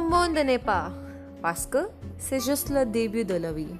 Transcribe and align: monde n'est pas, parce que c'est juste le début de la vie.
monde 0.00 0.34
n'est 0.44 0.58
pas, 0.58 0.92
parce 1.42 1.66
que 1.66 1.88
c'est 2.18 2.40
juste 2.40 2.70
le 2.70 2.84
début 2.86 3.24
de 3.24 3.34
la 3.34 3.52
vie. 3.52 3.76